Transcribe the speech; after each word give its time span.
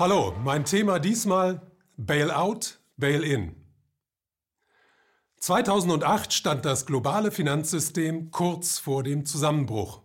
Hallo, 0.00 0.34
mein 0.42 0.64
Thema 0.64 0.98
diesmal 0.98 1.60
Bailout, 1.98 2.78
Bail-in. 2.96 3.54
2008 5.40 6.32
stand 6.32 6.64
das 6.64 6.86
globale 6.86 7.30
Finanzsystem 7.30 8.30
kurz 8.30 8.78
vor 8.78 9.02
dem 9.02 9.26
Zusammenbruch. 9.26 10.00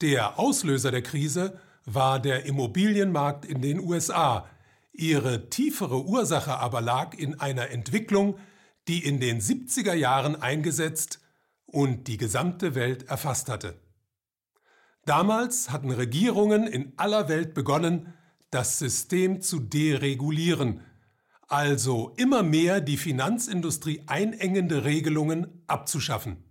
Der 0.00 0.38
Auslöser 0.38 0.92
der 0.92 1.02
Krise 1.02 1.58
war 1.84 2.20
der 2.20 2.44
Immobilienmarkt 2.44 3.46
in 3.46 3.60
den 3.60 3.80
USA. 3.80 4.48
Ihre 4.92 5.50
tiefere 5.50 6.04
Ursache 6.04 6.58
aber 6.58 6.80
lag 6.80 7.12
in 7.14 7.40
einer 7.40 7.70
Entwicklung, 7.70 8.38
die 8.86 9.04
in 9.04 9.18
den 9.18 9.40
70er 9.40 9.94
Jahren 9.94 10.40
eingesetzt 10.40 11.18
und 11.66 12.06
die 12.06 12.16
gesamte 12.16 12.76
Welt 12.76 13.08
erfasst 13.08 13.48
hatte. 13.48 13.74
Damals 15.04 15.70
hatten 15.70 15.90
Regierungen 15.90 16.68
in 16.68 16.92
aller 16.96 17.28
Welt 17.28 17.54
begonnen, 17.54 18.14
das 18.50 18.78
System 18.78 19.40
zu 19.40 19.60
deregulieren, 19.60 20.82
also 21.48 22.12
immer 22.16 22.42
mehr 22.42 22.80
die 22.80 22.96
Finanzindustrie 22.96 24.02
einengende 24.06 24.84
Regelungen 24.84 25.64
abzuschaffen. 25.66 26.44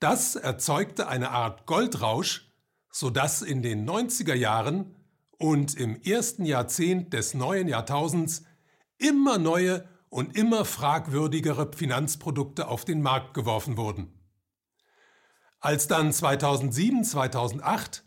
Das 0.00 0.34
erzeugte 0.36 1.08
eine 1.08 1.30
Art 1.30 1.66
Goldrausch, 1.66 2.52
sodass 2.90 3.42
in 3.42 3.62
den 3.62 3.88
90er 3.88 4.34
Jahren 4.34 4.96
und 5.38 5.74
im 5.74 6.00
ersten 6.02 6.44
Jahrzehnt 6.44 7.12
des 7.12 7.34
neuen 7.34 7.68
Jahrtausends 7.68 8.44
immer 8.98 9.38
neue 9.38 9.88
und 10.08 10.36
immer 10.36 10.64
fragwürdigere 10.64 11.72
Finanzprodukte 11.72 12.68
auf 12.68 12.84
den 12.84 13.02
Markt 13.02 13.34
geworfen 13.34 13.76
wurden. 13.76 14.12
Als 15.58 15.88
dann 15.88 16.12
2007, 16.12 17.04
2008 17.04 18.03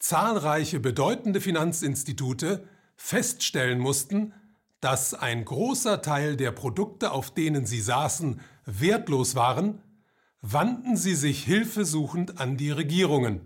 zahlreiche 0.00 0.80
bedeutende 0.80 1.40
Finanzinstitute 1.40 2.66
feststellen 2.96 3.78
mussten, 3.78 4.34
dass 4.80 5.14
ein 5.14 5.44
großer 5.44 6.02
Teil 6.02 6.36
der 6.36 6.52
Produkte, 6.52 7.12
auf 7.12 7.32
denen 7.32 7.66
sie 7.66 7.80
saßen, 7.80 8.40
wertlos 8.64 9.34
waren, 9.36 9.80
wandten 10.42 10.96
sie 10.96 11.14
sich 11.14 11.44
hilfesuchend 11.44 12.40
an 12.40 12.56
die 12.56 12.70
Regierungen. 12.70 13.42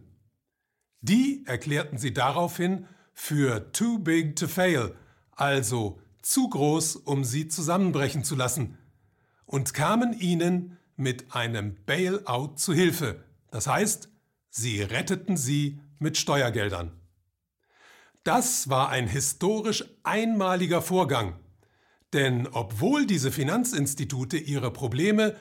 Die 1.00 1.44
erklärten 1.44 1.98
sie 1.98 2.14
daraufhin 2.14 2.86
für 3.12 3.72
too 3.72 3.98
big 3.98 4.36
to 4.36 4.46
fail, 4.46 4.94
also 5.33 6.00
zu 6.22 6.48
groß, 6.48 6.96
um 6.96 7.24
sie 7.24 7.48
zusammenbrechen 7.48 8.24
zu 8.24 8.36
lassen, 8.36 8.78
und 9.44 9.74
kamen 9.74 10.18
ihnen 10.18 10.78
mit 10.96 11.34
einem 11.34 11.77
Bailout 11.84 12.55
zu 12.56 12.72
Hilfe. 12.72 13.22
Das 13.50 13.66
heißt, 13.66 14.08
sie 14.56 14.83
retteten 14.83 15.36
sie 15.36 15.80
mit 15.98 16.16
Steuergeldern. 16.16 16.92
Das 18.22 18.70
war 18.70 18.88
ein 18.88 19.08
historisch 19.08 19.84
einmaliger 20.05 20.80
Vorgang, 20.80 21.38
denn 22.12 22.46
obwohl 22.46 23.05
diese 23.05 23.33
Finanzinstitute 23.33 24.38
ihre 24.38 24.72
Probleme 24.72 25.34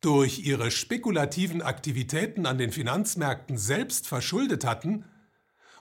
durch 0.00 0.40
ihre 0.40 0.70
spekulativen 0.70 1.62
Aktivitäten 1.62 2.44
an 2.44 2.58
den 2.58 2.72
Finanzmärkten 2.72 3.56
selbst 3.56 4.08
verschuldet 4.08 4.64
hatten, 4.64 5.04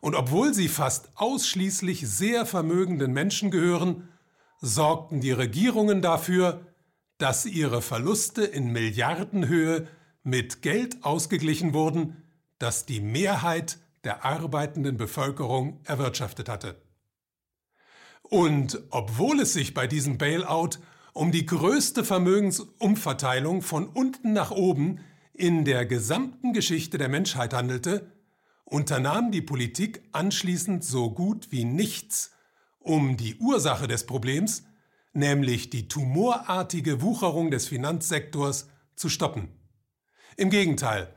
und 0.01 0.13
obwohl 0.13 0.53
sie 0.53 0.67
fast 0.67 1.09
ausschließlich 1.15 2.07
sehr 2.07 2.45
vermögenden 2.45 3.11
Menschen 3.11 3.49
gehören, 3.49 4.09
sorgten 4.61 5.19
die 5.19 5.31
Regierungen 5.31 6.03
dafür, 6.03 6.67
dass 7.17 7.47
ihre 7.47 7.81
Verluste 7.81 8.43
in 8.43 8.71
Milliardenhöhe 8.71 9.87
mit 10.21 10.61
Geld 10.61 11.03
ausgeglichen 11.03 11.73
wurden, 11.73 12.24
das 12.59 12.85
die 12.85 13.01
Mehrheit 13.01 13.77
der 14.03 14.23
arbeitenden 14.23 14.97
Bevölkerung 14.97 15.79
erwirtschaftet 15.83 16.47
hatte. 16.47 16.81
Und 18.21 18.81
obwohl 18.89 19.39
es 19.41 19.53
sich 19.53 19.73
bei 19.73 19.87
diesem 19.87 20.17
Bailout 20.17 20.77
um 21.13 21.31
die 21.31 21.45
größte 21.45 22.03
Vermögensumverteilung 22.03 23.61
von 23.61 23.87
unten 23.87 24.33
nach 24.33 24.51
oben 24.51 24.99
in 25.33 25.65
der 25.65 25.85
gesamten 25.85 26.53
Geschichte 26.53 26.97
der 26.97 27.09
Menschheit 27.09 27.53
handelte, 27.53 28.11
unternahm 28.63 29.31
die 29.31 29.41
Politik 29.41 30.03
anschließend 30.11 30.83
so 30.83 31.11
gut 31.11 31.51
wie 31.51 31.65
nichts, 31.65 32.31
um 32.79 33.17
die 33.17 33.35
Ursache 33.35 33.87
des 33.87 34.05
Problems, 34.05 34.63
nämlich 35.13 35.69
die 35.69 35.87
tumorartige 35.87 37.01
Wucherung 37.01 37.51
des 37.51 37.67
Finanzsektors, 37.67 38.69
zu 38.95 39.09
stoppen. 39.09 39.49
Im 40.37 40.49
Gegenteil, 40.49 41.13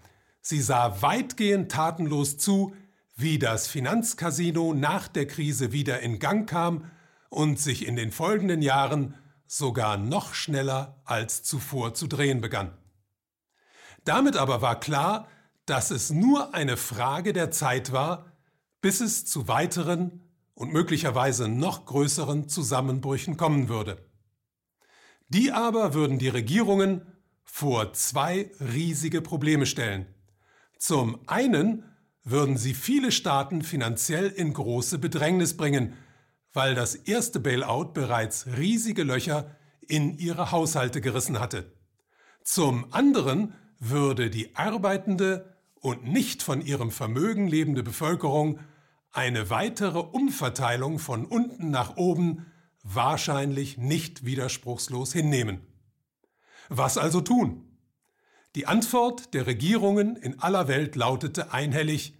Sie 0.51 0.63
sah 0.63 1.03
weitgehend 1.03 1.71
tatenlos 1.71 2.39
zu, 2.39 2.75
wie 3.15 3.39
das 3.39 3.67
Finanzcasino 3.67 4.73
nach 4.73 5.07
der 5.07 5.27
Krise 5.27 5.73
wieder 5.73 6.01
in 6.01 6.19
Gang 6.19 6.49
kam 6.49 6.91
und 7.29 7.61
sich 7.61 7.87
in 7.87 7.97
den 7.97 8.13
folgenden 8.13 8.63
Jahren 8.63 9.15
sogar 9.47 9.99
noch 9.99 10.33
schneller 10.33 11.03
als 11.05 11.43
zuvor 11.43 11.93
zu 11.93 12.07
drehen 12.07 12.41
begann. 12.41 12.73
Damit 14.07 14.39
aber 14.39 14.63
war 14.63 14.81
klar, 14.81 15.29
dass 15.67 15.91
es 15.91 16.09
nur 16.09 16.55
eine 16.55 16.79
Frage 16.79 17.35
der 17.35 17.51
Zeit 17.51 17.93
war, 17.93 18.33
bis 18.81 19.03
es 19.03 19.27
zu 19.27 19.49
weiteren 19.49 20.23
und 20.55 20.73
möglicherweise 20.73 21.49
noch 21.49 21.85
größeren 21.85 22.49
Zusammenbrüchen 22.49 23.37
kommen 23.37 23.69
würde. 23.69 24.03
Die 25.29 25.53
aber 25.53 25.93
würden 25.93 26.19
die 26.19 26.31
Regierungen 26.31 27.03
vor 27.45 27.93
zwei 27.93 28.51
riesige 28.61 29.21
Probleme 29.21 29.67
stellen. 29.67 30.07
Zum 30.79 31.21
einen 31.27 31.85
würden 32.25 32.57
sie 32.57 32.75
viele 32.75 33.13
Staaten 33.13 33.63
finanziell 33.63 34.29
in 34.29 34.53
große 34.53 34.99
Bedrängnis 34.99 35.57
bringen, 35.57 35.95
weil 36.53 36.75
das 36.75 36.95
erste 36.95 37.41
Bailout 37.41 37.93
bereits 37.93 38.47
riesige 38.57 39.03
Löcher 39.03 39.57
in 39.87 40.19
ihre 40.19 40.51
Haushalte 40.51 41.01
gerissen 41.01 41.41
hatte. 41.41 41.73
Zum 42.45 42.93
anderen 42.93 43.55
würde 43.79 44.31
die 44.31 44.57
arbeitende 44.57 45.57
und 45.81 46.05
nicht 46.05 46.43
von 46.43 46.61
ihrem 46.61 46.91
Vermögen 46.91 47.47
lebende 47.47 47.83
Bevölkerung 47.83 48.61
eine 49.13 49.51
weitere 49.51 49.99
Umverteilung 49.99 50.99
von 50.99 51.25
unten 51.25 51.71
nach 51.71 51.97
oben 51.97 52.47
wahrscheinlich 52.83 53.79
nicht 53.79 54.25
widerspruchslos 54.25 55.13
hinnehmen. 55.13 55.61
Was 56.69 56.99
also 56.99 57.21
tun? 57.21 57.68
Die 58.59 58.67
Antwort 58.67 59.35
der 59.35 59.47
Regierungen 59.47 60.17
in 60.17 60.41
aller 60.41 60.67
Welt 60.67 60.97
lautete 60.97 61.53
einhellig, 61.53 62.19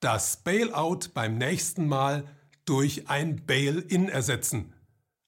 das 0.00 0.38
Bailout 0.38 1.10
beim 1.14 1.38
nächsten 1.38 1.86
Mal 1.86 2.24
durch 2.64 3.08
ein 3.08 3.46
Bail-in 3.46 4.08
ersetzen, 4.08 4.74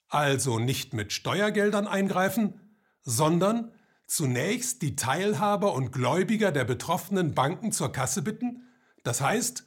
also 0.08 0.58
nicht 0.58 0.94
mit 0.94 1.12
Steuergeldern 1.12 1.86
eingreifen, 1.86 2.60
sondern 3.02 3.70
zunächst 4.08 4.82
die 4.82 4.96
Teilhaber 4.96 5.74
und 5.74 5.92
Gläubiger 5.92 6.50
der 6.50 6.64
betroffenen 6.64 7.36
Banken 7.36 7.70
zur 7.70 7.92
Kasse 7.92 8.22
bitten, 8.22 8.66
das 9.04 9.20
heißt 9.20 9.64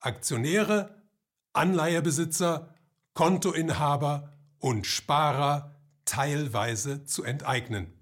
Aktionäre, 0.00 1.04
Anleihebesitzer, 1.52 2.74
Kontoinhaber 3.14 4.36
und 4.58 4.88
Sparer 4.88 5.76
teilweise 6.04 7.04
zu 7.04 7.22
enteignen. 7.22 7.95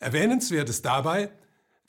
Erwähnenswert 0.00 0.68
ist 0.68 0.84
dabei, 0.84 1.30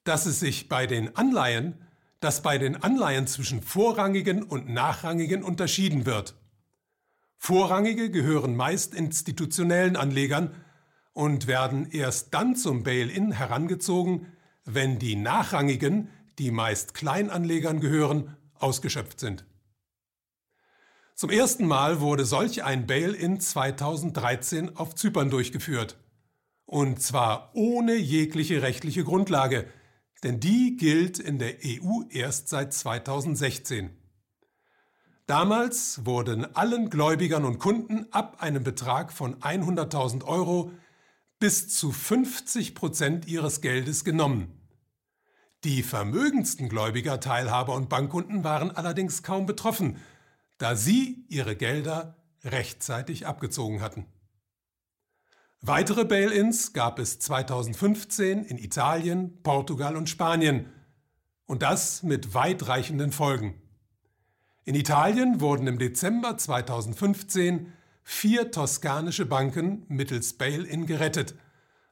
dass 0.04 0.26
es 0.26 0.40
sich 0.40 0.70
bei 0.70 0.88
den 0.88 1.16
Anleihen, 1.16 1.86
dass 2.20 2.42
bei 2.42 2.58
den 2.58 2.82
Anleihen 2.82 3.28
zwischen 3.28 3.62
vorrangigen 3.62 4.44
und 4.44 4.70
nachrangigen 4.70 5.44
unterschieden 5.44 6.06
wird. 6.06 6.36
Vorrangige 7.38 8.10
gehören 8.10 8.56
meist 8.56 8.96
institutionellen 8.96 9.96
Anlegern 9.96 10.56
und 11.14 11.48
werden 11.48 11.90
erst 11.92 12.34
dann 12.34 12.56
zum 12.56 12.84
Bail-in 12.84 13.32
herangezogen, 13.32 14.32
wenn 14.66 15.00
die 15.00 15.16
nachrangigen, 15.16 16.10
die 16.40 16.52
meist 16.52 16.94
Kleinanlegern 16.94 17.80
gehören, 17.80 18.38
ausgeschöpft 18.56 19.20
sind. 19.20 19.46
Zum 21.16 21.32
ersten 21.32 21.66
Mal 21.66 22.00
wurde 22.00 22.26
solch 22.26 22.64
ein 22.64 22.86
Bail-in 22.86 23.40
2013 23.40 24.76
auf 24.76 24.94
Zypern 24.94 25.32
durchgeführt. 25.32 25.98
Und 26.68 27.02
zwar 27.02 27.52
ohne 27.54 27.96
jegliche 27.96 28.62
rechtliche 28.62 29.06
Grundlage, 29.06 29.68
denn 30.24 30.42
die 30.42 30.76
gilt 30.76 31.18
in 31.18 31.40
der 31.40 31.56
EU 31.64 32.02
erst 32.10 32.50
seit 32.50 32.74
2016. 32.74 33.90
Damals 35.28 36.06
wurden 36.06 36.56
allen 36.56 36.90
Gläubigern 36.90 37.46
und 37.46 37.60
Kunden 37.60 38.08
ab 38.12 38.42
einem 38.42 38.66
Betrag 38.66 39.14
von 39.14 39.40
100.000 39.40 40.26
Euro 40.26 40.72
bis 41.40 41.70
zu 41.70 41.94
50 41.94 42.76
Prozent 42.76 43.28
ihres 43.28 43.62
Geldes 43.62 44.04
genommen. 44.04 44.52
Die 45.64 45.84
vermögendsten 45.84 46.68
Gläubiger, 46.68 47.22
Teilhaber 47.22 47.76
und 47.76 47.88
Bankkunden 47.88 48.44
waren 48.44 48.72
allerdings 48.72 49.24
kaum 49.24 49.46
betroffen, 49.46 49.98
da 50.58 50.76
sie 50.76 51.26
ihre 51.30 51.56
Gelder 51.56 52.18
rechtzeitig 52.44 53.26
abgezogen 53.26 53.82
hatten. 53.82 54.06
Weitere 55.68 56.06
Bail-ins 56.06 56.72
gab 56.72 56.98
es 56.98 57.20
2015 57.20 58.46
in 58.46 58.58
Italien, 58.58 59.44
Portugal 59.44 59.98
und 59.98 60.08
Spanien 60.08 60.68
und 61.46 61.62
das 61.62 62.04
mit 62.04 62.34
weitreichenden 62.34 63.12
Folgen. 63.12 63.62
In 64.64 64.76
Italien 64.76 65.42
wurden 65.42 65.68
im 65.68 65.78
Dezember 65.78 66.38
2015 66.38 67.74
vier 68.02 68.50
toskanische 68.52 69.26
Banken 69.26 69.84
mittels 69.90 70.38
Bail-in 70.38 70.86
gerettet, 70.86 71.36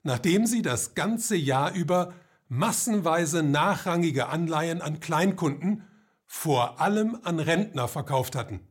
nachdem 0.03 0.45
sie 0.45 0.61
das 0.61 0.95
ganze 0.95 1.35
Jahr 1.35 1.73
über 1.73 2.13
massenweise 2.47 3.43
nachrangige 3.43 4.29
Anleihen 4.29 4.81
an 4.81 5.01
Kleinkunden, 5.01 5.83
vor 6.25 6.79
allem 6.79 7.19
an 7.23 7.41
Rentner, 7.41 7.89
verkauft 7.89 8.37
hatten. 8.37 8.61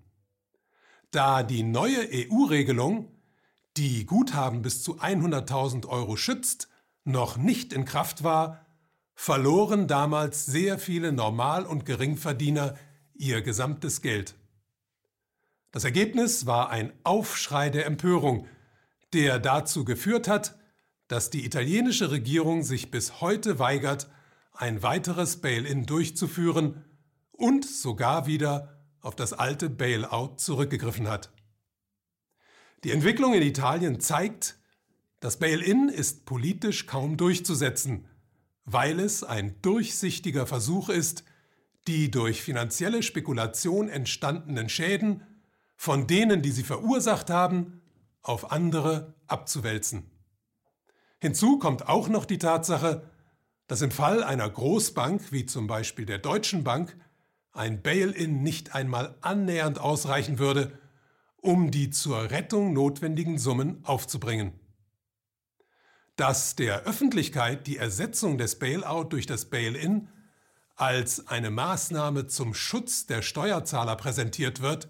Da 1.10 1.42
die 1.42 1.62
neue 1.62 2.08
EU-Regelung, 2.10 3.13
die 3.76 4.06
Guthaben 4.06 4.62
bis 4.62 4.82
zu 4.82 5.00
100.000 5.00 5.86
Euro 5.86 6.16
schützt, 6.16 6.68
noch 7.04 7.36
nicht 7.36 7.72
in 7.72 7.84
Kraft 7.84 8.24
war, 8.24 8.64
verloren 9.14 9.86
damals 9.86 10.46
sehr 10.46 10.78
viele 10.78 11.12
Normal- 11.12 11.66
und 11.66 11.86
Geringverdiener 11.86 12.76
ihr 13.14 13.42
gesamtes 13.42 14.02
Geld. 14.02 14.34
Das 15.70 15.84
Ergebnis 15.84 16.46
war 16.46 16.70
ein 16.70 16.92
Aufschrei 17.02 17.68
der 17.70 17.86
Empörung, 17.86 18.46
der 19.12 19.38
dazu 19.38 19.84
geführt 19.84 20.28
hat, 20.28 20.56
dass 21.08 21.30
die 21.30 21.44
italienische 21.44 22.10
Regierung 22.10 22.62
sich 22.62 22.90
bis 22.90 23.20
heute 23.20 23.58
weigert, 23.58 24.08
ein 24.52 24.82
weiteres 24.82 25.40
Bail-in 25.40 25.84
durchzuführen 25.84 26.84
und 27.32 27.64
sogar 27.64 28.26
wieder 28.26 28.78
auf 29.00 29.16
das 29.16 29.32
alte 29.32 29.68
Bailout 29.68 30.36
zurückgegriffen 30.36 31.08
hat. 31.08 31.33
Die 32.84 32.90
Entwicklung 32.90 33.32
in 33.32 33.42
Italien 33.42 33.98
zeigt, 33.98 34.58
das 35.20 35.38
Bail-in 35.38 35.88
ist 35.88 36.26
politisch 36.26 36.86
kaum 36.86 37.16
durchzusetzen, 37.16 38.06
weil 38.66 39.00
es 39.00 39.24
ein 39.24 39.54
durchsichtiger 39.62 40.46
Versuch 40.46 40.90
ist, 40.90 41.24
die 41.86 42.10
durch 42.10 42.42
finanzielle 42.42 43.02
Spekulation 43.02 43.88
entstandenen 43.88 44.68
Schäden 44.68 45.22
von 45.76 46.06
denen, 46.06 46.42
die 46.42 46.50
sie 46.50 46.62
verursacht 46.62 47.30
haben, 47.30 47.80
auf 48.20 48.52
andere 48.52 49.14
abzuwälzen. 49.26 50.10
Hinzu 51.20 51.58
kommt 51.58 51.88
auch 51.88 52.08
noch 52.08 52.26
die 52.26 52.38
Tatsache, 52.38 53.10
dass 53.66 53.80
im 53.80 53.90
Fall 53.90 54.22
einer 54.22 54.48
Großbank 54.48 55.32
wie 55.32 55.46
zum 55.46 55.66
Beispiel 55.66 56.04
der 56.04 56.18
Deutschen 56.18 56.64
Bank 56.64 56.94
ein 57.52 57.80
Bail-in 57.80 58.42
nicht 58.42 58.74
einmal 58.74 59.16
annähernd 59.22 59.78
ausreichen 59.78 60.38
würde, 60.38 60.78
um 61.44 61.70
die 61.70 61.90
zur 61.90 62.30
Rettung 62.30 62.72
notwendigen 62.72 63.38
Summen 63.38 63.84
aufzubringen. 63.84 64.58
Dass 66.16 66.56
der 66.56 66.84
Öffentlichkeit 66.84 67.66
die 67.66 67.76
Ersetzung 67.76 68.38
des 68.38 68.58
Bailout 68.58 69.04
durch 69.10 69.26
das 69.26 69.50
Bail-in 69.50 70.08
als 70.74 71.28
eine 71.28 71.50
Maßnahme 71.50 72.28
zum 72.28 72.54
Schutz 72.54 73.06
der 73.06 73.20
Steuerzahler 73.20 73.94
präsentiert 73.96 74.62
wird, 74.62 74.88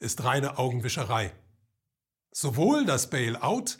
ist 0.00 0.22
reine 0.22 0.58
Augenwischerei. 0.58 1.32
Sowohl 2.30 2.84
das 2.84 3.08
Bailout 3.08 3.78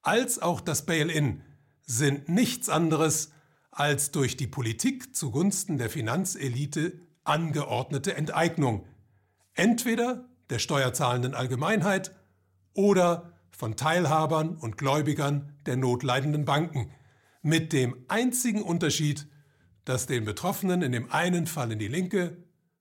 als 0.00 0.40
auch 0.40 0.62
das 0.62 0.86
Bail-in 0.86 1.42
sind 1.82 2.30
nichts 2.30 2.70
anderes 2.70 3.32
als 3.70 4.12
durch 4.12 4.38
die 4.38 4.46
Politik 4.46 5.14
zugunsten 5.14 5.76
der 5.76 5.90
Finanzelite 5.90 7.00
angeordnete 7.22 8.14
Enteignung, 8.14 8.86
entweder 9.52 10.24
der 10.50 10.58
steuerzahlenden 10.58 11.34
Allgemeinheit 11.34 12.14
oder 12.74 13.32
von 13.50 13.76
Teilhabern 13.76 14.56
und 14.56 14.76
Gläubigern 14.78 15.56
der 15.66 15.76
notleidenden 15.76 16.44
Banken, 16.44 16.90
mit 17.42 17.72
dem 17.72 18.04
einzigen 18.08 18.62
Unterschied, 18.62 19.26
dass 19.84 20.06
den 20.06 20.24
Betroffenen 20.24 20.82
in 20.82 20.92
dem 20.92 21.10
einen 21.12 21.46
Fall 21.46 21.70
in 21.72 21.78
die 21.78 21.88
linke 21.88 22.36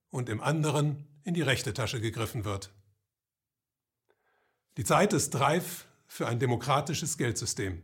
und 0.09 0.29
im 0.29 0.41
anderen 0.41 1.07
in 1.23 1.33
die 1.33 1.41
rechte 1.41 1.73
Tasche 1.73 2.01
gegriffen 2.01 2.45
wird. 2.45 2.73
Die 4.77 4.83
Zeit 4.83 5.13
ist 5.13 5.39
reif 5.39 5.87
für 6.07 6.27
ein 6.27 6.39
demokratisches 6.39 7.17
Geldsystem. 7.17 7.83